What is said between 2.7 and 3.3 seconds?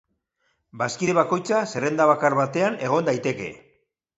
egon